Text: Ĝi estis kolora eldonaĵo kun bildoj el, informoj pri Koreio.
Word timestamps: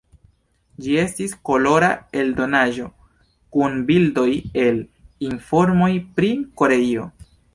Ĝi 0.83 0.93
estis 1.01 1.33
kolora 1.49 1.89
eldonaĵo 2.21 2.87
kun 3.57 3.77
bildoj 3.91 4.27
el, 4.63 4.81
informoj 5.29 5.91
pri 6.19 6.33
Koreio. 6.63 7.07